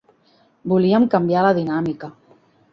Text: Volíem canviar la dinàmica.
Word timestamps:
Volíem 0.73 1.05
canviar 1.17 1.45
la 1.49 1.53
dinàmica. 1.61 2.13